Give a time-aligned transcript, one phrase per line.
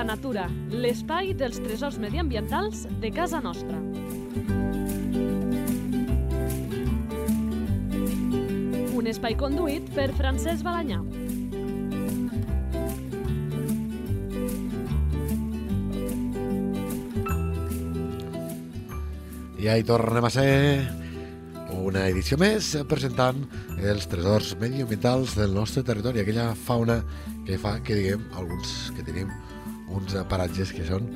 [0.00, 3.76] Habita Natura, l'espai dels tresors mediambientals de casa nostra.
[8.96, 11.02] Un espai conduït per Francesc Balanyà.
[19.60, 20.48] I ahí tornem a ser
[21.76, 23.44] una edició més presentant
[23.76, 27.02] els tresors mediambientals del nostre territori, aquella fauna
[27.44, 29.28] que fa que diguem alguns que tenim
[30.00, 31.06] uns paratges que són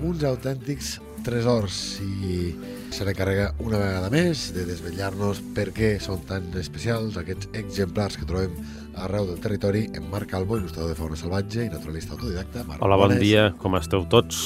[0.00, 2.54] uns autèntics tresors i
[2.90, 8.26] se n'encarrega una vegada més de desvetllar-nos per què són tan especials aquests exemplars que
[8.28, 8.54] trobem
[9.00, 12.64] arreu del territori en Marc Calvo, il·lustrador de fauna salvatge i naturalista autodidacta.
[12.66, 13.22] Marc, Hola, bon bones.
[13.22, 14.40] dia, com esteu tots?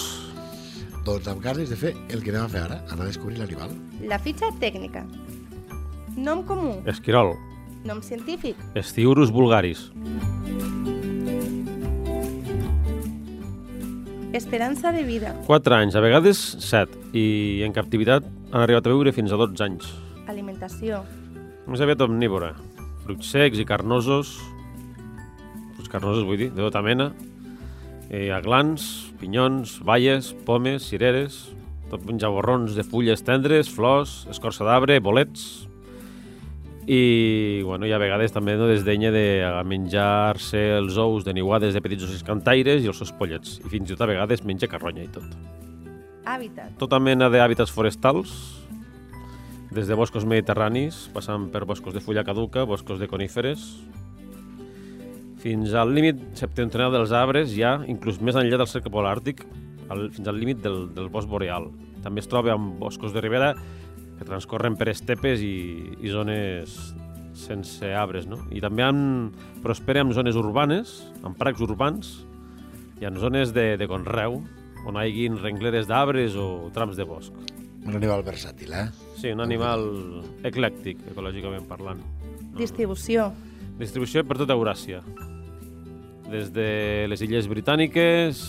[1.07, 3.73] Doncs amb ganes de fer el que anem a fer ara, anar a descobrir l'animal.
[4.09, 5.05] La fitxa tècnica.
[6.17, 6.79] Nom comú.
[6.91, 7.35] Esquirol,
[7.85, 8.57] Nom científic.
[8.75, 9.91] Estiurus vulgaris,
[14.35, 15.31] Esperança de vida.
[15.47, 19.63] 4 anys, a vegades 7, i en captivitat han arribat a viure fins a 12
[19.63, 19.93] anys.
[20.27, 21.05] Alimentació.
[21.71, 22.49] Més aviat omnívora,
[23.05, 24.33] fruits secs i carnosos,
[25.77, 27.13] fruits carnosos vull dir, de tota mena,
[28.11, 28.89] eh, aglans,
[29.23, 31.39] pinyons, baies, pomes, cireres,
[31.93, 35.69] tot menja borrons de fulles tendres, flors, escorça d'arbre, bolets,
[36.87, 39.27] i, bueno, i a vegades també no desdenya de
[39.69, 43.89] menjar-se els ous de niuades de petits ocells cantaires i els seus pollets, i fins
[43.89, 45.37] i tot a vegades menja carronya i tot.
[46.25, 46.77] Hàbitat.
[46.81, 48.35] Tota mena d'hàbitats forestals,
[49.75, 53.65] des de boscos mediterranis, passant per boscos de fulla caduca, boscos de coníferes,
[55.45, 59.43] fins al límit septentrional dels arbres, ja, inclús més enllà del cercle polar àrtic,
[59.93, 61.69] al, fins al límit del, del bosc boreal.
[62.05, 63.55] També es troba amb boscos de ribera
[64.19, 65.57] que transcorren per estepes i,
[66.01, 66.95] i zones
[67.35, 68.39] sense arbres, no?
[68.55, 69.33] I també en,
[69.65, 72.15] prospera en zones urbanes, en parcs urbans,
[73.03, 74.39] i en zones de, de conreu,
[74.87, 77.33] on hi rengleres d'arbres o trams de bosc.
[77.85, 78.87] Un animal versàtil, eh?
[79.19, 79.83] Sí, un animal
[80.47, 82.01] eclèctic, ecològicament parlant.
[82.57, 83.29] Distribució.
[83.81, 85.03] Distribució per tota Euràsia.
[86.31, 86.69] Des de
[87.11, 88.41] les illes britàniques,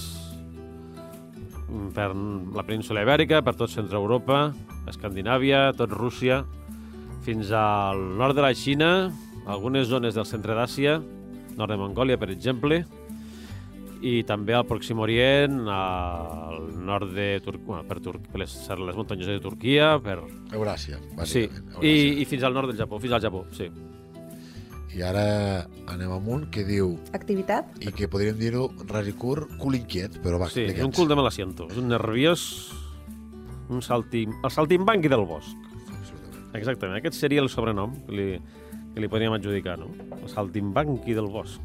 [1.95, 4.53] per la península ibèrica, per tot centre Europa,
[4.87, 6.43] Escandinàvia, tot Rússia,
[7.25, 8.91] fins al nord de la Xina,
[9.49, 10.99] algunes zones del centre d'Àsia,
[11.57, 12.83] nord de Mongòlia, per exemple,
[14.05, 18.95] i també al Pròxim Orient, al nord de Turquia, bueno, per, Tur per les, les
[18.99, 20.19] muntanyes de Turquia, per...
[20.53, 21.73] Euràsia, Sí, bàsicament.
[21.81, 22.21] i, Euràsia.
[22.21, 23.71] i fins al nord del Japó, fins al Japó, sí.
[24.95, 27.73] I ara anem amunt, que diu, Activitat.
[27.83, 31.27] i que podríem dir-ho raricur, cul inquiet, però va, Sí, és un cul de mal
[31.27, 32.45] asiento, és un nerviós,
[33.69, 35.55] un saltim, el saltimbanqui del bosc.
[36.55, 38.27] Exactament, aquest seria el sobrenom que li,
[38.93, 39.89] que li podríem adjudicar, no?
[40.21, 41.59] El saltimbanqui del bosc.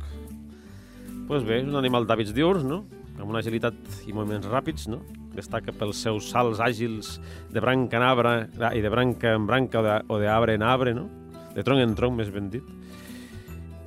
[1.07, 2.81] Doncs pues bé, és un animal d'hàbits diurns, no?
[3.21, 3.77] Amb una agilitat
[4.09, 4.99] i moviments ràpids, no?
[5.37, 7.21] Destaca pels seus salts àgils
[7.53, 10.95] de branca en arbre ah, i de branca en branca o de- o en arbre,
[10.95, 11.07] no?
[11.55, 12.65] De tronc en tronc, més ben dit.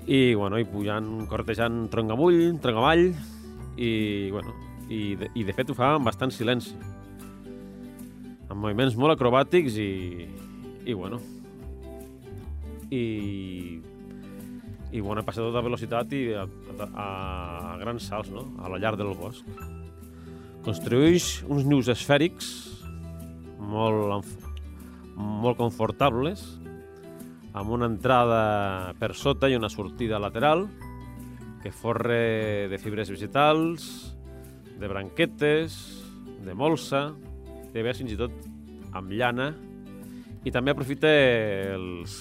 [0.08, 3.14] I, bueno, i pujant, cortejant tronc amull, tronc avall,
[3.76, 4.54] i, bueno,
[4.88, 6.76] i de, i de fet ho fa amb bastant silenci.
[8.64, 10.24] Moviments molt acrobàtics i,
[10.88, 11.18] i bueno,
[12.96, 13.02] i,
[14.96, 16.46] i bona passa tota velocitat i a,
[16.88, 17.08] a,
[17.74, 18.46] a grans salts, no?
[18.64, 19.44] a la llar del bosc.
[20.64, 22.54] Construeix uns nius esfèrics
[23.60, 24.32] molt,
[25.18, 26.46] molt confortables,
[27.52, 30.70] amb una entrada per sota i una sortida lateral,
[31.60, 33.92] que forre de fibres vegetals,
[34.80, 35.76] de branquetes,
[36.48, 37.10] de molsa,
[37.74, 38.32] de vegades fins i tot
[38.94, 39.52] amb llana,
[40.46, 41.10] i també aprofita
[41.74, 42.16] els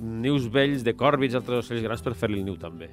[0.00, 2.90] nius vells de còrvids i altres ocells grans per fer-li el niu també.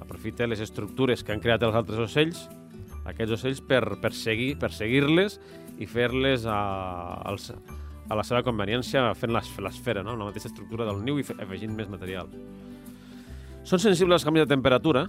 [0.00, 2.46] Aprofita les estructures que han creat els altres ocells,
[3.08, 5.38] aquests ocells, per perseguir per seguir-les
[5.78, 6.58] i fer-les a,
[7.28, 7.52] als,
[8.08, 10.16] a la seva conveniència fent l'es- l'esfera, no?
[10.16, 12.28] la mateixa estructura del niu i fe- afegint més material.
[13.68, 15.06] Són sensibles als canvis de temperatura.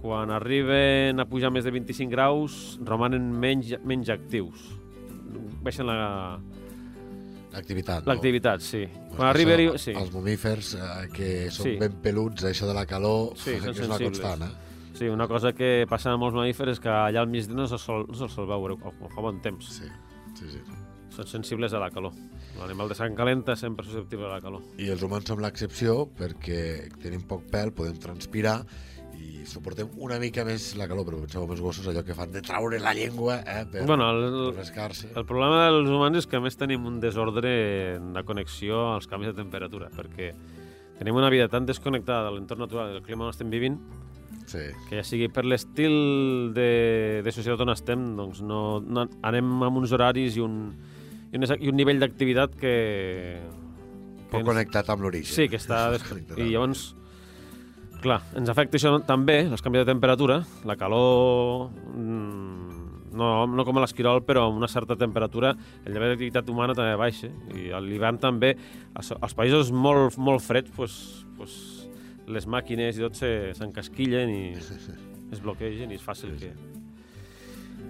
[0.00, 4.62] Quan arriben a pujar més de 25 graus, romanen menys, menys actius.
[5.60, 6.38] Baixen la,
[7.50, 8.06] L'activitat.
[8.06, 8.84] L'activitat, sí.
[8.86, 9.16] No?
[9.16, 9.56] Quan arriba...
[9.58, 9.92] Això, Sí.
[9.98, 11.76] Els mamífers eh, que són Sí.
[11.80, 14.20] ben peluts, això de la calor, Sí, que és una sensibles.
[14.20, 14.94] constant, eh?
[14.94, 17.82] sí, una cosa que passa amb molts mamífers és que allà al migdia no se'ls
[17.82, 19.66] sol, no se'ls sol veure, o, o fa bon temps.
[19.80, 19.88] Sí,
[20.38, 20.60] sí, sí.
[21.10, 22.12] Són sensibles a la calor.
[22.60, 24.62] L'animal de sang calenta és sempre susceptible a la calor.
[24.78, 28.60] I els humans som l'excepció perquè tenim poc pèl, podem transpirar
[29.20, 32.40] i suportem una mica més la calor, però en els gossos allò que fan de
[32.44, 35.10] traure la llengua eh, per, Bueno, el, rascar-se.
[35.14, 39.06] el problema dels humans és que a més tenim un desordre en la connexió als
[39.10, 40.32] canvis de temperatura, perquè
[40.98, 43.78] tenim una vida tan desconnectada de l'entorn natural del clima on estem vivint
[44.50, 44.64] Sí.
[44.88, 45.92] que ja sigui per l'estil
[46.56, 50.72] de, de societat on estem, doncs no, no, anem amb uns horaris i un,
[51.30, 52.72] i un, i un nivell d'activitat que...
[53.38, 55.30] que Poc ens- connectat amb l'origen.
[55.30, 55.84] Sí, que està...
[56.36, 56.96] I llavors,
[58.02, 61.70] clar, ens afecta això també, els canvis de temperatura, la calor...
[61.96, 62.78] mm,
[63.10, 65.48] No, no com a l'esquirol, però amb una certa temperatura,
[65.84, 67.26] el nivell d'activitat humana també baixa.
[67.58, 68.52] I a l'hivern també,
[68.94, 70.94] als països molt, molt freds, pues,
[71.36, 71.56] pues,
[72.30, 74.44] les màquines i tot se- s'encasquillen i
[75.34, 76.52] es bloquegen i és fàcil que...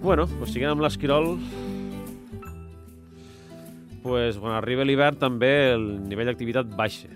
[0.01, 1.35] Bueno, pues siguem amb l'esquirol.
[4.01, 7.13] Pues, quan arriba l'hivern també el nivell d'activitat baixa.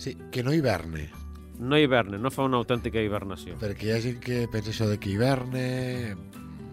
[0.00, 1.10] Sí, que no hiverne,
[1.60, 3.58] No hiverna, no fa una autèntica hibernació.
[3.60, 6.14] perquè hi ha gent que pensa això de que hiverne,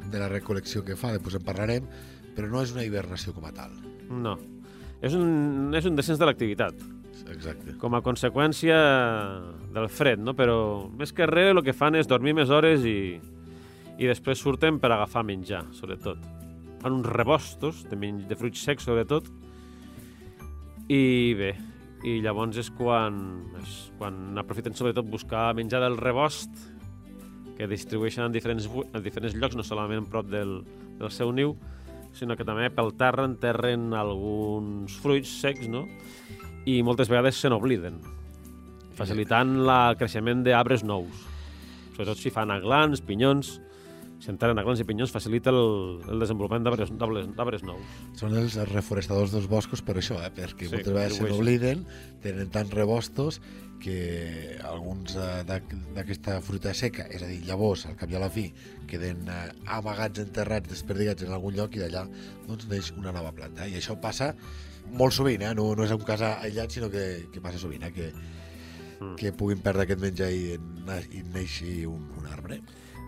[0.07, 1.89] de la recol·lecció que fa, després en parlarem,
[2.38, 3.74] però no és una hibernació com a tal.
[4.07, 4.38] No.
[5.03, 6.79] És un, és un descens de l'activitat,
[7.33, 7.75] Exacte.
[7.81, 8.77] com a conseqüència
[9.75, 10.33] del fred, no?
[10.33, 13.19] Però més que res el que fan és dormir més hores i,
[14.00, 16.24] i després surten per agafar menjar, sobretot.
[16.79, 19.27] Fan uns rebostos de, de fruits secs, sobretot,
[20.88, 21.51] i bé,
[22.05, 23.15] i llavors és quan,
[23.61, 26.51] és quan aprofiten sobretot buscar menjar del rebost
[27.57, 30.59] que distribueixen en diferents, en diferents llocs, no solament prop del,
[30.99, 31.55] del seu niu,
[32.13, 35.88] sinó que també pel terra enterren alguns fruits secs, no?
[36.69, 37.97] I moltes vegades se n'obliden,
[38.97, 41.25] facilitant el creixement d'arbres nous.
[41.95, 43.55] Sobretot si fan aglans, pinyons,
[44.19, 46.91] si enterren aglans i pinyons facilita el, el desenvolupament d'arbres-
[47.63, 47.95] nous.
[48.17, 50.31] Són els reforestadors dels boscos per això, eh?
[50.33, 51.85] perquè Sí, moltes vegades se n'obliden,
[52.23, 53.41] tenen tants rebostos
[53.79, 58.29] que alguns eh, d'aquesta fruita seca, és a dir, llavors, al cap i a la
[58.33, 58.47] fi,
[58.89, 62.07] queden eh, amagats, enterrats, desperdigats en algun lloc i d'allà
[62.47, 63.67] doncs, neix una nova planta.
[63.69, 64.31] I això passa
[64.97, 65.53] molt sovint, eh?
[65.53, 67.93] no, no és un cas aïllat, sinó que, que passa sovint, eh?
[67.93, 68.11] que,
[68.97, 69.13] Mm.
[69.13, 70.55] que puguin perdre aquest menjar i,
[71.13, 72.55] i neixi un, un arbre.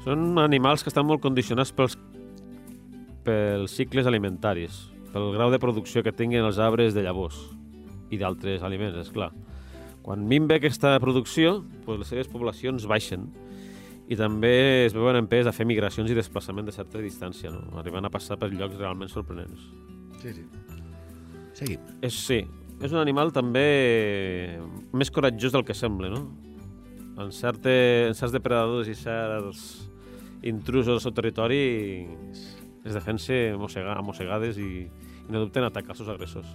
[0.04, 1.98] Són animals que estan molt condicionats pels,
[3.28, 7.40] pels cicles alimentaris, pel grau de producció que tinguin els arbres de llavors
[8.10, 9.30] i d'altres aliments, és clar.
[10.06, 13.28] Quan minva aquesta producció, doncs les seves poblacions baixen
[14.10, 17.68] i també es veuen empès a fer migracions i desplaçament de certa distància, no?
[17.78, 19.68] arribant a passar per llocs realment sorprenents.
[20.24, 20.48] Sí, sí.
[21.60, 21.84] Seguim.
[22.02, 22.40] És, sí,
[22.80, 24.58] és un animal també
[24.96, 26.24] més coratjós del que sembla, no?
[27.20, 27.76] En, certe,
[28.08, 29.89] en certs depredadors i certs
[30.44, 31.62] intrusos al seu territori
[32.32, 36.50] es, defensa mossega, a mossegades i, i no dubten a atacar els seus agressors.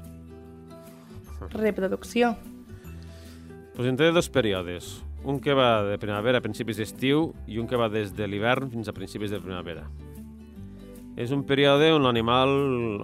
[1.53, 2.35] Reproducció.
[3.75, 7.79] Pues entre dos períodes, un que va de primavera a principis d'estiu i un que
[7.81, 9.89] va des de l'hivern fins a principis de primavera.
[11.17, 12.51] És un període on l'animal,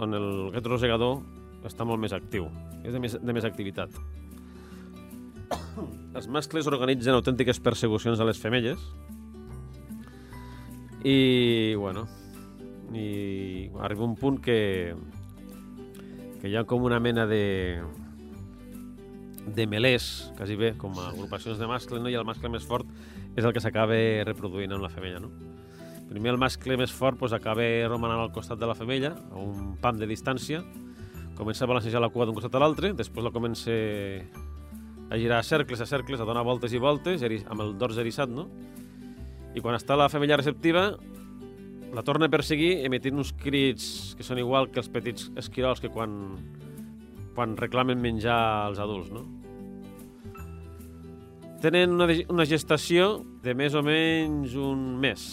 [0.03, 1.21] on el gat rosegador
[1.67, 2.49] està molt més actiu,
[2.83, 3.95] és de més, de més activitat.
[6.17, 8.81] Els mascles organitzen autèntiques persecucions a les femelles
[11.05, 12.07] i, bueno,
[12.93, 14.95] i arriba un punt que,
[16.41, 17.81] que hi ha com una mena de,
[19.47, 22.11] de melers, quasi bé, com a agrupacions de mascle, no?
[22.11, 22.89] i el mascle més fort
[23.37, 25.23] és el que s'acaba reproduint amb la femella.
[25.23, 25.31] No?
[26.11, 29.77] Primer el mascle més fort doncs, acaba romanant al costat de la femella, a un
[29.81, 30.65] pam de distància,
[31.39, 33.73] comença a balancejar la cua d'un costat a l'altre, després la comença
[35.11, 38.31] a girar a cercles, a cercles, a donar voltes i voltes, amb el dors eriçat,
[38.31, 38.49] no?
[39.55, 40.93] I quan està la femella receptiva,
[41.91, 45.91] la torna a perseguir emitint uns crits que són igual que els petits esquirols que
[45.91, 46.13] quan,
[47.35, 48.39] quan reclamen menjar
[48.69, 49.27] als adults, no?
[51.61, 55.27] Tenen una, una gestació de més o menys un mes.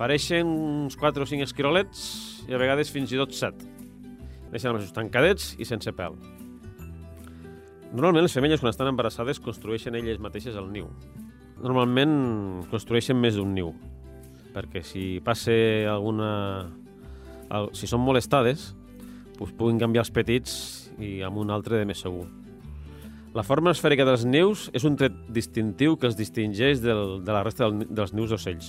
[0.00, 2.00] Pareixen uns 4 o 5 esquirolets
[2.48, 3.68] i a vegades fins i tot 7.
[4.50, 6.16] Neixen amb els tancadets i sense pèl.
[7.94, 10.88] Normalment les femelles quan estan embarassades construeixen elles mateixes el niu.
[11.62, 13.72] Normalment construeixen més d'un niu,
[14.54, 15.52] perquè si passa
[15.92, 16.30] alguna...
[17.50, 18.72] al- Si són molestades,
[19.38, 20.56] doncs puguin canviar els petits
[20.98, 22.26] i amb un altre de més segur.
[23.34, 27.42] La forma esfèrica dels nius és un tret distintiu que els distingeix del, de la
[27.42, 28.68] resta del, dels nius d'ocells.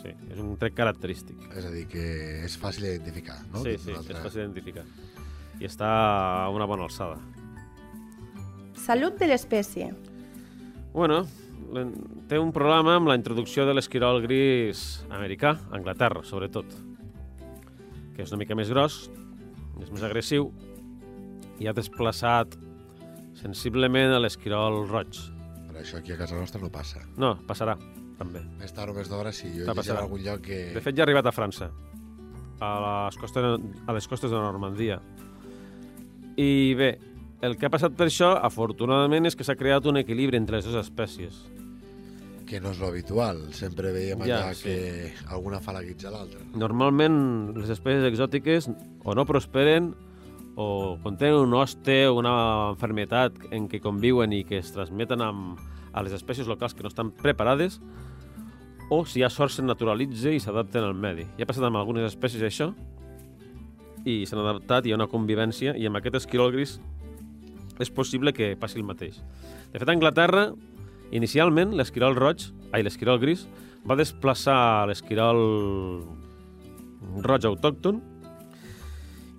[0.00, 1.40] Sí, és un tret característic.
[1.58, 2.04] És a dir, que
[2.46, 3.64] és fàcil d'identificar, no?
[3.64, 4.84] sí, sí, és fàcil d'identificar.
[5.60, 5.90] I està
[6.46, 7.18] a una bona alçada.
[8.78, 9.90] Salut de l'espècie.
[10.94, 11.24] Bueno,
[12.30, 16.66] té un problema amb la introducció de l'esquirol gris americà, a Anglaterra, sobretot,
[18.16, 19.02] que és una mica més gros,
[19.80, 20.50] és més agressiu,
[21.60, 22.56] i ha desplaçat
[23.40, 25.20] sensiblement a l'esquirol roig.
[25.68, 27.04] Per això aquí a casa nostra no passa.
[27.20, 27.76] No, passarà,
[28.18, 28.42] també.
[28.60, 30.60] Més tard o més d'hora, si jo he llegit en algun lloc que...
[30.74, 31.70] De fet, ja ha arribat a França,
[32.60, 33.46] a les costes,
[33.86, 35.00] a les costes de Normandia.
[36.40, 36.90] I bé,
[37.42, 40.66] el que ha passat per això, afortunadament, és que s'ha creat un equilibri entre les
[40.68, 41.40] dues espècies.
[42.50, 43.52] que no és lo habitual.
[43.54, 44.64] Sempre veiem Ja, allà sí.
[44.64, 46.40] que alguna fa la guitza a l'altra.
[46.58, 48.66] Normalment les espècies exòtiques
[49.04, 49.92] o no prosperen
[50.56, 55.60] o contenen un hoste o una enfermetat en què conviuen i que es transmeten amb,
[55.92, 57.78] a les espècies locals que no estan preparades
[58.90, 61.28] o si hi ha sort se naturalitza i s'adapten al medi.
[61.38, 62.72] Ja ha passat amb algunes espècies això
[64.04, 66.80] i s'han adaptat, hi ha una convivència i amb aquest esquirol gris
[67.80, 69.18] és possible que passi el mateix.
[69.72, 70.50] De fet, a Anglaterra,
[71.10, 73.46] inicialment, l'esquirol roig, ai, l'esquirol gris,
[73.88, 75.40] va desplaçar l'esquirol
[77.24, 78.00] roig autòcton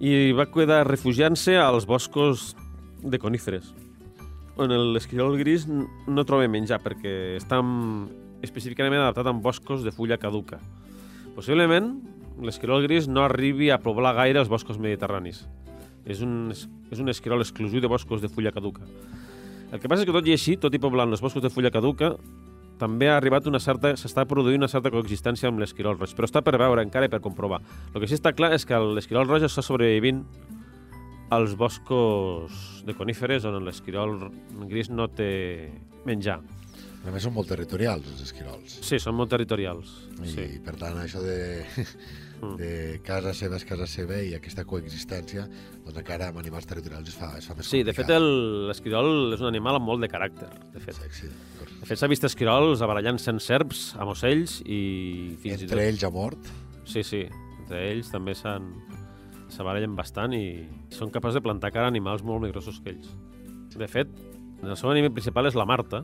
[0.01, 2.55] i va quedar refugiant-se als boscos
[3.03, 3.69] de coníferes,
[4.57, 8.09] on l'esquirol gris no troba menjar perquè està en-
[8.41, 10.57] específicament adaptat en boscos de fulla caduca.
[11.35, 11.93] Possiblement,
[12.41, 15.45] l'esquirol gris no arribi a poblar gaire els boscos mediterranis.
[16.05, 16.51] És un,
[16.91, 18.85] és un esquirol exclusiu de boscos de fulla caduca.
[19.71, 21.71] El que passa és que tot i així, tot i poblant els boscos de fulla
[21.71, 22.15] caduca,
[22.81, 26.41] també ha arribat una certa, s'està produint una certa coexistència amb l'esquirol roig, però està
[26.41, 27.61] per veure encara i per comprovar.
[27.93, 30.23] El que sí està clar és que l'esquirol roig està sobrevivint
[31.31, 34.17] als boscos de coníferes on l'esquirol
[34.67, 35.69] gris no té
[36.09, 36.41] menjar.
[37.05, 38.79] A més, són molt territorials, els esquirols.
[38.85, 39.93] Sí, són molt territorials.
[40.21, 40.47] I, Sí.
[40.65, 41.63] per tant, això de,
[42.41, 42.55] Mm.
[42.57, 45.43] de casa seva és casa seva i aquesta coexistència,
[45.85, 48.21] doncs encara amb animals territorials es fa, es fa més Sí, de fet, complicat.
[48.21, 50.95] el- l'esquirol és un animal amb molt de caràcter, de fet.
[50.95, 51.27] Sí, sí.
[51.81, 55.71] De fet, s'ha vist esquirols abarallant-se en serps, amb ocells i fins i tot...
[55.77, 56.49] Entre ells ha mort.
[56.85, 57.27] Sí, sí.
[57.61, 58.71] Entre ells també s'han
[59.51, 63.09] s'abarallen bastant i són capaços de plantar cara a animals molt més grossos que ells.
[63.75, 64.07] De fet,
[64.63, 66.03] el seu enemic principal és la Marta,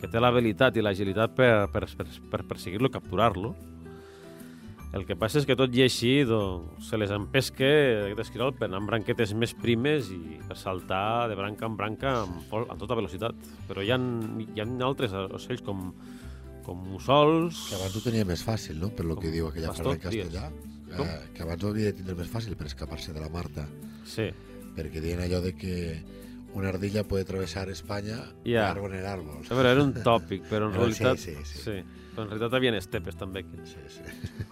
[0.00, 3.54] que té l'habilitat i l'agilitat per, per, per, per perseguir-lo i capturar-lo.
[4.94, 7.66] El que passa és que tot i així doncs, se les empesca
[8.04, 12.12] aquest esquirol per anar amb branquetes més primes i per saltar de branca en branca
[12.20, 13.34] amb, amb tota velocitat.
[13.66, 15.88] Però hi ha, hi ha altres ocells com,
[16.62, 17.64] com mussols...
[17.72, 20.46] Que abans ho tenia més fàcil, no?, per lo que diu aquella frase en castellà.
[20.94, 23.66] Eh, que abans ho havia de tindre més fàcil per escapar-se de la Marta.
[24.06, 24.28] Sí.
[24.78, 25.74] Perquè deien allò de que
[26.54, 28.70] una ardilla puede atravesar España de Ja.
[28.70, 29.42] árbol en árbol.
[29.50, 31.18] A veure, era un tòpic, però en Però realitat...
[31.18, 31.62] sí, sí, sí.
[31.64, 32.04] sí.
[32.14, 33.42] Però en realitat havia estepes també.
[33.42, 33.58] Aquí.
[33.66, 34.04] Sí, sí.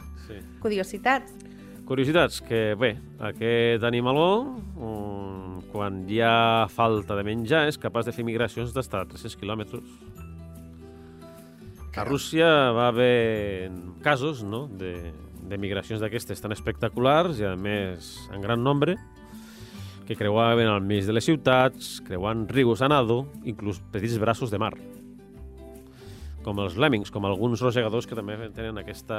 [0.26, 0.38] Sí.
[0.62, 1.34] Curiositats.
[1.86, 4.28] Curiositats, que bé, aquest animaló,
[4.78, 9.36] um, quan hi ha falta de menjar, és capaç de fer migracions d'estar a 300
[9.40, 9.96] quilòmetres.
[11.92, 14.64] A Rússia va haver casos no?
[14.66, 15.12] de,
[15.44, 18.96] de migracions d'aquestes tan espectaculars i, a més, en gran nombre,
[20.06, 24.62] que creuaven al mig de les ciutats, creuant rius a nado, inclús petits braços de
[24.62, 24.72] mar.
[26.42, 29.18] Com els lemmings, com alguns rosegadors que també tenen aquesta,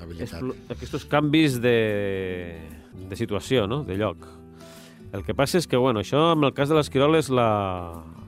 [0.00, 0.42] Habilitat.
[0.74, 1.76] aquests canvis de,
[3.08, 3.82] de situació, no?
[3.84, 4.26] de lloc.
[5.14, 7.48] El que passa és que, bueno, això, en el cas de l'esquirol, és la...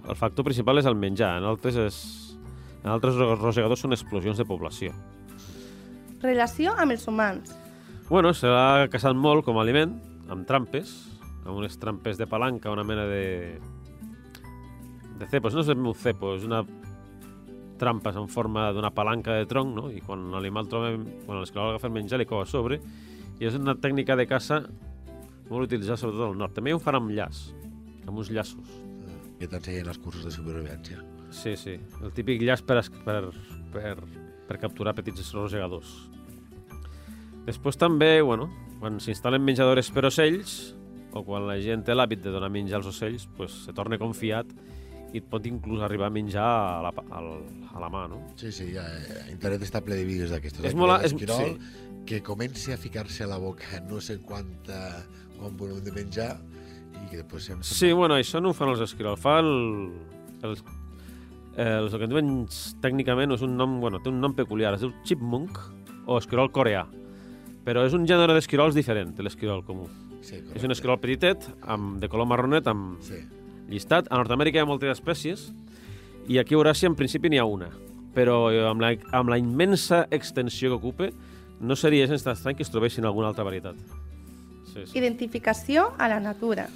[0.09, 1.37] el factor principal és el menjar.
[1.43, 1.99] En altres, és...
[2.85, 4.95] en altres ro- rosegadors són explosions de població.
[6.23, 7.53] Relació amb els humans.
[8.09, 9.93] Bueno, se l'ha caçat molt com a aliment,
[10.33, 10.95] amb trampes,
[11.45, 13.59] amb unes trampes de palanca, una mena de...
[15.19, 15.53] de cepos.
[15.55, 16.63] No és un cepo, és una
[17.79, 19.89] trampes en forma d'una palanca de tronc, no?
[19.95, 20.93] I quan l'animal troba,
[21.25, 22.81] quan l'esquirol agafa el menjar, li cau a sobre.
[23.39, 24.63] I és una tècnica de caça
[25.49, 26.55] molt utilitzada sobretot al nord.
[26.57, 27.49] També ho fan amb llaç,
[28.07, 28.77] amb uns llaços.
[29.39, 31.01] Que t'ensenyen els cursos de supervivència.
[31.31, 31.77] Sí, sí.
[32.03, 33.21] El típic llaç per, per,
[33.75, 33.95] per,
[34.49, 35.93] per capturar petits rosegadors.
[37.49, 38.49] Després també, bueno,
[38.81, 40.59] quan s'instal·len menjadores per ocells,
[41.17, 44.51] o quan la gent té l'hàbit de donar menjar als ocells, pues, se torna confiat
[45.13, 47.29] i et pot inclús arribar a menjar a la, pa- al,
[47.75, 48.19] a la mà, no?
[48.37, 50.61] Sí, sí, ja, eh, internet està ple de vídeos d'aquestos.
[50.65, 51.59] És Aquell molt- és- sí.
[52.09, 55.05] que comenci a ficar-se a la boca no sé quanta,
[55.39, 56.39] quant volum de menjar
[57.05, 57.65] i que després sempre...
[57.69, 59.93] Sí, bueno, això no ho fan els esquirols, fa el,
[60.43, 60.63] els,
[61.57, 62.31] els, el que en diuen
[62.83, 65.59] tècnicament és un nom, bueno, té un nom peculiar, es diu chipmunk
[66.07, 66.85] o esquirol coreà,
[67.65, 69.89] però és un gènere d'esquirols diferent de l'esquirol comú.
[70.23, 70.73] Sí, És un correcte.
[70.73, 73.21] esquirol petitet, amb, de color marronet, amb Sí.
[73.69, 74.09] Llistat.
[74.11, 75.49] A Nord-Amèrica hi ha moltes espècies
[76.29, 77.71] i aquí a Euràsia en principi n'hi ha una.
[78.17, 81.11] Però eh, amb la, amb la immensa extensió que ocupa,
[81.61, 83.79] no seria gens estrany que es trobessin alguna altra varietat.
[84.73, 84.99] Sí, sí.
[84.99, 86.69] Identificació a la natura.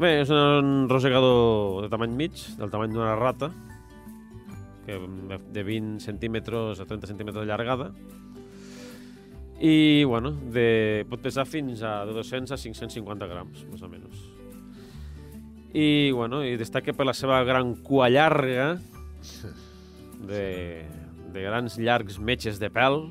[0.00, 3.50] Bé, és un rosegador de tamany mig, del tamany d'una rata,
[4.86, 4.96] que
[5.52, 7.90] de 20 centímetres a 30 centímetres de llargada,
[9.60, 14.29] i bueno, de, pot pesar fins a de 200 a 550 grams, més o menys.
[15.72, 18.72] I, bueno, i destaca per la seva gran cua llarga,
[20.26, 20.46] de,
[21.32, 23.04] de grans llargs metges de pèl,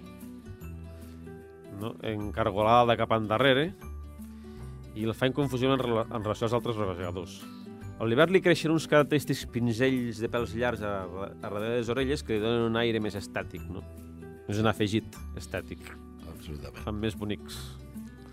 [1.80, 1.94] no?
[2.04, 3.70] encargolada cap endarrere,
[5.00, 7.40] i el fa en confusió en, rela en relació als altres rosegadors.
[8.00, 11.92] A l'hivern li creixen uns característics pinzells de pèls llargs a, a darrere de les
[11.92, 13.84] orelles que li donen un aire més estètic, no?
[14.50, 15.84] És un afegit estètic.
[16.32, 16.84] Absolutament.
[16.86, 17.60] Fan més bonics.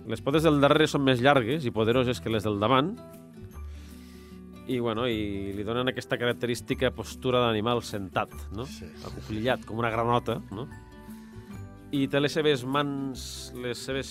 [0.06, 2.95] Les potes del darrere són més llargues i poderoses que les del davant
[4.66, 8.66] i, bueno, i li donen aquesta característica postura d'animal sentat, no?
[8.66, 8.88] Sí.
[9.06, 10.66] Acoplillat, com una granota, no?
[11.94, 14.08] I té les seves mans, les seves,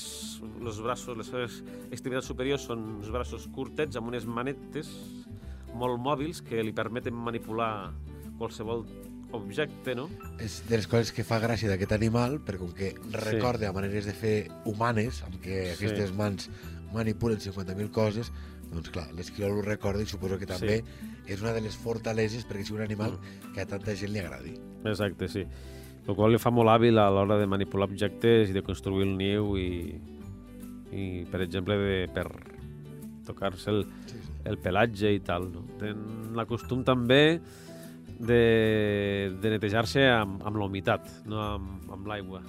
[0.61, 1.57] els braços, les seves
[1.91, 4.89] extremitats superiors són uns braços curtets amb unes manetes
[5.75, 7.91] molt mòbils que li permeten manipular
[8.39, 8.85] qualsevol
[9.35, 10.07] objecte, no?
[10.39, 14.07] És de les coses que fa gràcia d'aquest animal, perquè com que recorda a maneres
[14.07, 15.73] de fer humanes, amb què Sí.
[15.75, 16.47] aquestes mans
[16.93, 18.31] manipulen 50.000 coses,
[18.75, 20.81] doncs clar, l'esquirol ho recorda i suposo que també
[21.27, 23.53] és una de les fortaleses perquè sigui un animal Mm.
[23.55, 24.53] que a tanta gent li agradi.
[24.85, 25.45] Exacte, sí.
[26.05, 29.15] El qual li fa molt hàbil a l'hora de manipular objectes i de construir el
[29.17, 29.95] niu i,
[30.93, 32.27] i per exemple, de, per
[33.25, 34.33] tocar-se el, Sí, sí.
[34.45, 35.47] el pelatge i tal.
[35.51, 35.63] No?
[35.79, 37.39] Tenen la costum també
[38.19, 42.43] de, de netejar-se amb, amb la humitat, no amb, amb l'aigua.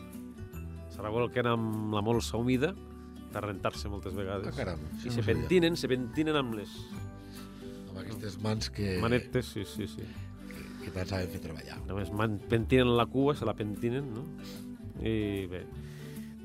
[0.92, 2.74] Se revolquen amb la molsa humida
[3.36, 4.48] per rentar-se moltes vegades.
[4.48, 6.72] Ah, caram, I se pentinen, se pentinen amb les
[7.90, 10.04] Amb aquestes mans que, manetes, sí, sí, sí.
[10.48, 11.78] que, que tant saben fer treballar.
[11.88, 14.24] Només man- pentinen la cua, se la pentinen, no?
[15.04, 15.62] I bé.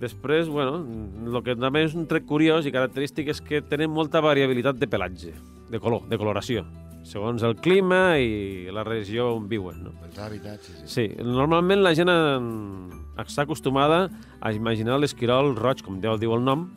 [0.01, 4.19] Després, bueno, el que també és un tret curiós i característic és que tenen molta
[4.23, 5.33] variabilitat de pelatge,
[5.69, 6.63] de color, de coloració,
[7.05, 9.93] segons el clima i la regió on viuen, no?
[10.07, 10.89] Els hàbitats, sí, sí.
[10.95, 12.89] Sí, normalment la gent en-
[13.21, 14.07] està acostumada
[14.41, 16.69] a imaginar l'esquirol roig, com ja diu el nom,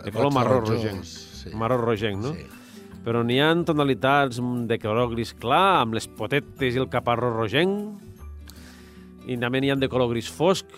[0.00, 1.04] de color marró rogenc.
[1.04, 1.52] Sí.
[1.58, 2.32] Marró rogenc, no?
[2.36, 2.46] Sí.
[3.02, 4.38] Però n'hi ha tonalitats
[4.70, 7.98] de color gris clar, amb les potetes i el caparró rogenc,
[9.26, 10.70] i també n'hi ha de color gris fosc,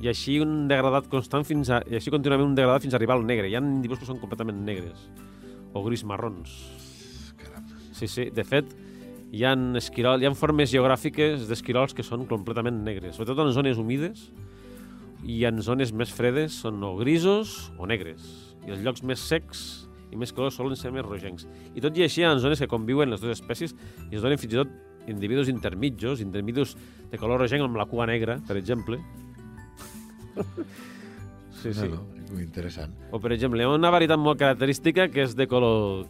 [0.00, 1.82] i així un degradat constant fins a...
[1.84, 3.50] i així contínuament un degradat fins a arribar al negre.
[3.50, 5.08] Hi ha individus que són completament negres,
[5.76, 6.54] o gris marrons.
[7.40, 7.66] Caram.
[7.92, 8.72] Sí, sí, de fet,
[9.30, 13.78] hi ha, esquirol, hi ha formes geogràfiques d'esquirols que són completament negres, sobretot en zones
[13.78, 14.30] humides,
[15.24, 18.24] i en zones més fredes són o grisos o negres.
[18.66, 19.64] I els llocs més secs
[20.10, 21.46] i més colors solen ser més rogencs.
[21.74, 23.74] I tot i així, hi ha zones que conviuen les dues espècies
[24.10, 24.72] i es donen fins i tot
[25.10, 26.76] individus intermitjos, individus
[27.10, 29.00] de color rogenc amb la cua negra, per exemple.
[31.62, 31.88] Sí, sí.
[31.88, 32.94] No, no, és interessant.
[33.10, 36.06] O, per exemple, hi ha una varietat molt característica que és de color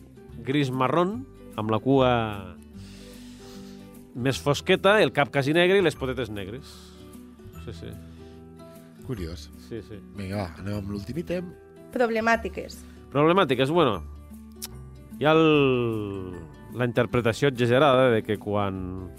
[0.46, 1.20] gris-marrón,
[1.60, 2.12] amb la cua
[4.20, 6.72] més fosqueta, el cap quasi negre i les potetes negres.
[7.64, 7.92] Sí, sí.
[9.10, 9.48] Curiós.
[9.66, 9.96] sí, sí.
[10.14, 11.48] Vinga, va, anem amb l'últim ítem.
[11.90, 12.76] Problemàtiques.
[13.10, 13.96] Problemàtiques, bueno,
[15.18, 16.36] hi ha el,
[16.78, 19.10] la interpretació exagerada de que quan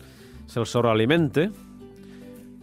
[0.47, 1.49] se'l sobrealimenta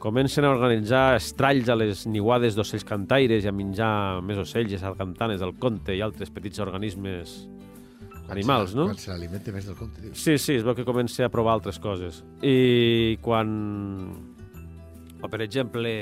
[0.01, 4.81] comencen a organitzar estralls a les niuades d'ocells cantaires i a menjar més ocells i
[4.81, 7.43] sargantanes del conte i altres petits organismes
[8.33, 8.87] animals, no?
[8.89, 10.17] Quan se l'alimenta més del compte, dius.
[10.17, 12.23] Sí, sí, es veu que comença a provar altres coses.
[12.41, 13.53] I quan...
[15.19, 15.93] O, per exemple,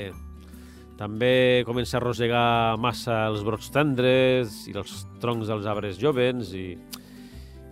[0.97, 6.71] també comença a rosegar massa els brots tendres i els troncs dels arbres jovens i...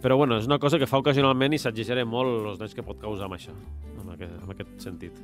[0.06, 3.02] Però, bueno, és una cosa que fa ocasionalment i s'exagera molt els danys que pot
[3.02, 3.56] causar amb això,
[3.98, 5.18] en aquest, en aquest sentit.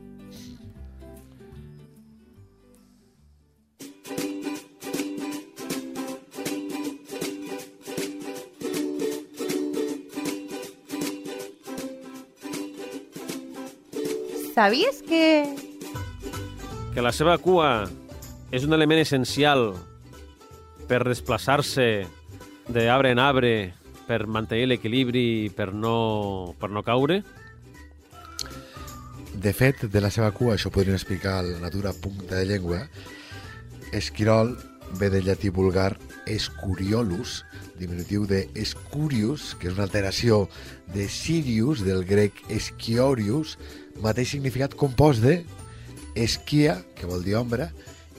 [14.52, 15.61] Sabies que...
[16.91, 17.88] Que la seva cua
[18.51, 19.69] és un element essencial
[20.89, 21.86] per desplaçar-se
[22.67, 23.54] d'arbre en arbre,
[24.10, 27.21] per mantenir l'equilibri i per no, per no caure?
[29.32, 32.82] De fet, de la seva cua, això podrien explicar a la natura punta de llengua,
[33.95, 34.58] esquirol
[34.99, 35.95] ve del llatí vulgar
[36.27, 37.45] escuriolus,
[37.80, 40.43] diminutiu de escurius, que és una alteració
[40.91, 43.56] de Sirius, del grec esquiorius,
[44.04, 45.39] mateix significat compost de
[46.15, 47.69] esquia, que vol dir ombra,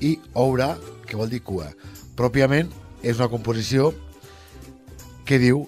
[0.00, 0.74] i oura,
[1.06, 1.70] que vol dir cua.
[2.18, 2.70] Pròpiament
[3.02, 3.92] és una composició
[5.26, 5.66] que diu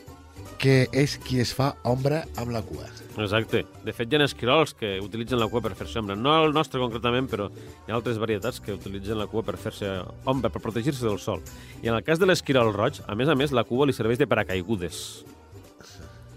[0.64, 2.86] que és qui es fa ombra amb la cua.
[3.20, 3.60] Exacte.
[3.84, 6.16] De fet, hi ha esquirols que utilitzen la cua per fer-se ombra.
[6.16, 9.90] No el nostre concretament, però hi ha altres varietats que utilitzen la cua per fer-se
[10.30, 11.44] ombra, per protegir-se del sol.
[11.82, 14.18] I en el cas de l'esquirol roig, a més a més, la cua li serveix
[14.18, 15.02] de paracaigudes.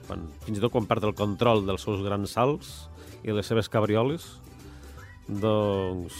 [0.08, 2.76] Quan, fins i tot quan perd el control dels seus grans salts
[3.23, 4.28] i les seves cabrioles,
[5.28, 6.18] doncs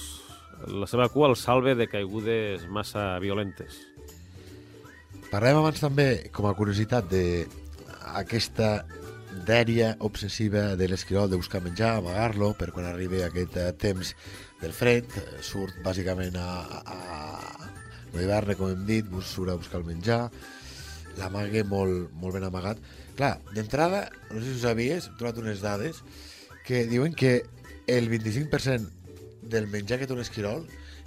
[0.67, 3.78] la seva cua el salve de caigudes massa violentes.
[5.32, 7.46] Parlem abans també, com a curiositat, de
[8.15, 8.86] aquesta
[9.48, 14.13] dèria obsessiva de l'esquirol de buscar menjar, amagar-lo, per quan arribi aquest eh, temps
[14.62, 19.82] del fred, eh, surt bàsicament a, a, a l'hivern, com hem dit, surt a buscar
[19.84, 20.28] el menjar.
[21.17, 22.78] l'amague molt, molt ben amagat.
[23.17, 26.04] Clar, d'entrada, no sé si ho sabies, he trobat unes dades
[26.67, 27.41] que diuen que
[27.88, 28.96] el 25%
[29.49, 30.65] del menjar que té un esquirol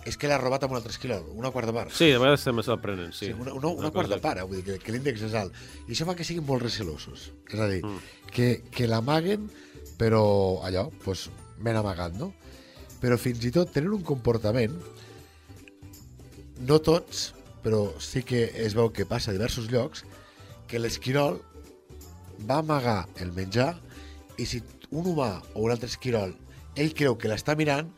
[0.08, 1.92] és que l'ha robat amb un altre esquirol, una quarta part.
[1.92, 3.26] Sí, de vegades també prenen, sí.
[3.26, 4.46] Sí, una, una, una quarta part, eh?
[4.48, 5.52] vull dir que, que l'índex és alt.
[5.86, 7.30] I això fa que siguin molt recelosos.
[7.52, 7.98] És a dir, Mm.
[8.32, 9.50] que, que l'amaguen,
[10.00, 10.22] però
[10.64, 11.28] allò, doncs,
[11.60, 12.32] ben amagat, no?
[13.00, 14.72] Però fins i tot tenen un comportament,
[16.60, 20.04] no tots, però sí que es veu que passa a diversos llocs,
[20.68, 21.40] que l'esquirol
[22.48, 23.74] va amagar el menjar
[24.40, 26.32] i si un humà o un altre esquirol
[26.76, 27.90] ell creu que l'està mirant,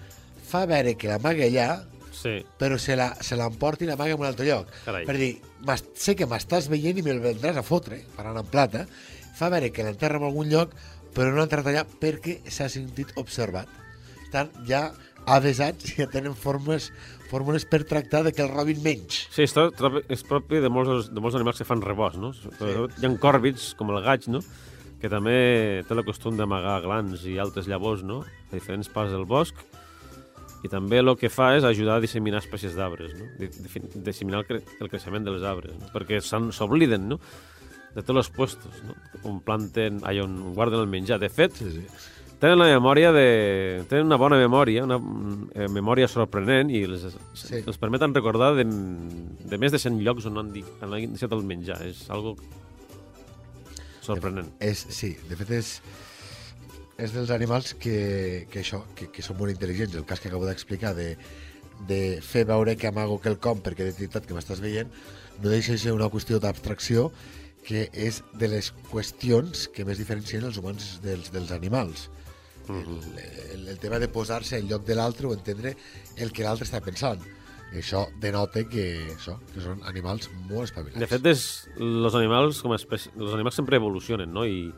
[0.53, 1.71] fa veure que l'amaga allà,
[2.13, 4.69] Sí, però se la- se l'emporti i l'amaga en un altre lloc.
[4.85, 5.07] Carai.
[5.09, 8.87] Per dir, "M'es- sé que m'estàs veient i me'l vendràs a fotre, parlant en plata,
[9.35, 10.75] fa veure que l'enterra en algun lloc,
[11.15, 13.67] però no l'ha enterrat allà perquè s'ha sentit observat.
[14.31, 14.93] Tant, ja
[15.27, 16.93] avesats ja tenen formes,
[17.31, 19.27] fórmules per tractar de que el robin menys.
[19.33, 19.75] sí és, tot,
[20.09, 22.33] és propi de molts, de molts animals que fan rebost, no?
[22.35, 22.49] Sí.
[22.61, 24.41] Hi ha còrvids, com el gaig, no?
[25.01, 28.21] que també té el costum d'amagar glans i altres llavors no?
[28.23, 29.55] a diferents parts del bosc
[30.63, 33.27] i també el que fa és ajudar a disseminar espècies d'arbres, no?
[33.41, 33.51] Di-
[34.07, 35.89] disseminar el, cre el creixement dels arbres, no?
[35.95, 37.19] perquè s'obliden no?
[37.95, 38.95] de tots els puestos, no?
[39.29, 41.19] on planten, allà on guarden el menjar.
[41.21, 41.83] De fet, Sí, sí.
[42.41, 43.85] tenen la memòria de...
[43.91, 44.97] tenen una bona memòria, una
[45.55, 47.61] eh, memòria sorprenent i els, Sí.
[47.67, 51.43] els permeten recordar de, de més de 100 llocs on han, on han deixat el
[51.45, 51.83] menjar.
[51.91, 52.37] És algo
[54.03, 54.49] sorprenent.
[54.63, 55.77] És, sí, de fet és,
[56.99, 59.97] és dels animals que, que això, que, que són molt intel·ligents.
[59.97, 61.15] El cas que acabo d'explicar de,
[61.89, 64.91] de fer veure que amago quelcom perquè he detectat que m'estàs veient
[65.41, 67.11] no deixa de ser una qüestió d'abstracció
[67.67, 72.09] que és de les qüestions que més diferencien els humans dels, dels animals.
[72.71, 72.83] El,
[73.55, 75.77] el, el tema de posar-se en lloc de l'altre o entendre
[76.19, 77.23] el que l'altre està pensant.
[77.73, 81.01] I això denota que, això, que són animals molt espavilats.
[81.01, 81.45] De fet, és,
[81.81, 84.45] els animals com a espècie, els animals sempre evolucionen, no?
[84.45, 84.69] I,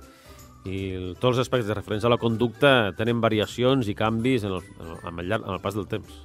[0.65, 4.63] i tots els aspectes de referència a la conducta tenen variacions i canvis en el,
[4.81, 6.23] en el, llarg, en el pas del temps.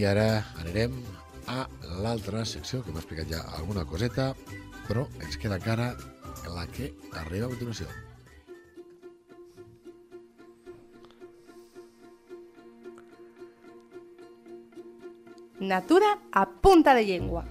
[0.00, 0.94] I ara anirem
[1.50, 1.66] a
[2.00, 4.30] l'altra secció, que m'ha explicat ja alguna coseta,
[4.86, 5.92] però ens queda cara
[6.48, 7.90] la que arriba a continuació.
[15.60, 17.44] Natura a punta de llengua.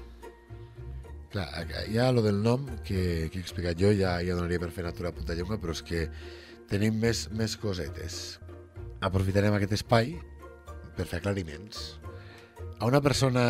[1.29, 1.45] Clar,
[1.93, 5.11] ja lo del nom que, que he explicat jo ja, ja donaria per fer natura
[5.11, 6.07] a punta de llengua, però és que
[6.71, 8.39] tenim més, més cosetes.
[9.05, 10.15] Aprofitarem aquest espai
[10.97, 11.99] per fer aclariments.
[12.81, 13.45] A una persona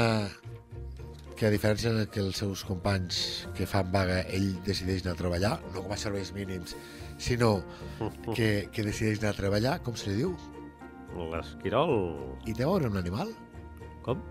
[1.40, 5.22] que a diferència de que els seus companys que fan vaga, ell decideix anar a
[5.24, 6.76] treballar, no com a serveis mínims,
[7.16, 7.62] sinó
[8.36, 10.36] que, que decideix anar a treballar, com se li diu?
[11.32, 11.96] L'esquirol...
[12.44, 13.32] I té a veure amb un animal?
[14.06, 14.22] Com?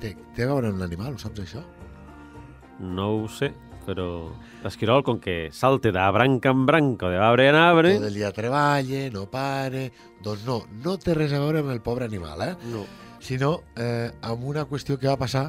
[0.00, 1.62] Té, té a veure amb un animal, ho saps això?
[2.80, 3.52] No ho sé,
[3.86, 4.06] però
[4.64, 7.94] l'esquirol, com que salte de branca en branca, de arbre en arbre...
[7.96, 9.88] Tot el dia treballa, no pare...
[10.26, 12.54] Doncs no, no té res a veure amb el pobre animal, eh?
[12.72, 12.84] No.
[13.26, 15.48] sinó eh, amb una qüestió que va passar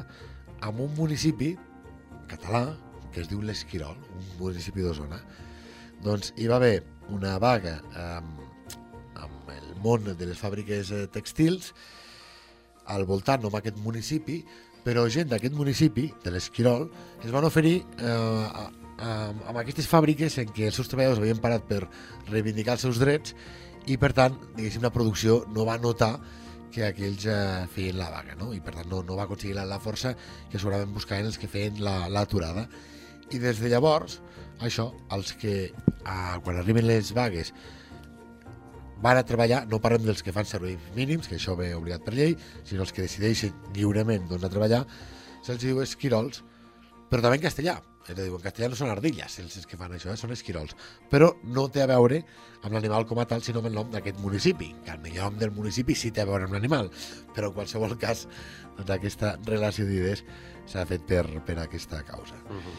[0.66, 1.52] en un municipi
[2.30, 2.64] català
[3.12, 5.18] que es diu l'Esquirol, un municipi d'Osona.
[6.04, 8.42] Doncs hi va haver una vaga amb,
[9.18, 11.72] amb el món de les fàbriques eh, textils
[12.88, 14.40] al voltant, no en aquest municipi,
[14.84, 16.88] però gent d'aquest municipi, de l'Esquirol,
[17.24, 18.66] es van oferir eh,
[18.98, 21.82] amb aquestes fàbriques en què els seus treballadors havien parat per
[22.32, 23.34] reivindicar els seus drets
[23.86, 26.14] i, per tant, diguéssim, la producció no va notar
[26.72, 28.50] que aquells eh, feien la vaga, no?
[28.52, 30.14] i per tant no, no va aconseguir la, la força
[30.50, 32.66] que segurament buscaven els que feien la- l'aturada.
[33.32, 34.18] I des de llavors,
[34.64, 37.52] això, els que eh, quan arriben les vagues
[39.02, 42.14] van a treballar, no parlem dels que fan serveis mínims, que això ve obligat per
[42.16, 42.34] llei,
[42.66, 44.82] sinó els que decideixen lliurement doncs, a treballar,
[45.46, 46.42] se'ls diu esquirols,
[47.08, 47.78] però també en castellà.
[48.08, 50.16] És a dir, en castellà no són ardilles els que fan això, eh?
[50.16, 50.72] són esquirols.
[51.12, 52.22] Però no té a veure
[52.62, 55.52] amb l'animal com a tal, sinó amb el nom d'aquest municipi, que el nom del
[55.52, 56.88] municipi sí té a veure amb l'animal,
[57.36, 58.24] però en qualsevol cas
[58.78, 60.24] doncs, aquesta relació d'idees
[60.68, 62.40] s'ha fet per, per aquesta causa.
[62.48, 62.78] Uh -huh.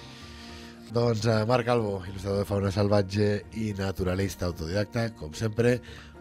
[0.89, 3.25] Doncs eh, Marc Calvo, il·lustrador de fauna salvatge
[3.61, 5.75] i naturalista autodidacta, com sempre,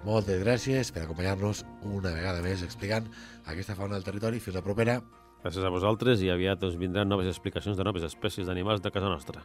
[0.06, 3.08] moltes gràcies per acompanyar-nos una vegada més explicant
[3.46, 4.42] aquesta fauna del territori.
[4.42, 5.00] Fins la propera.
[5.42, 9.10] Gràcies a vosaltres i aviat us vindran noves explicacions de noves espècies d'animals de casa
[9.10, 9.44] nostra.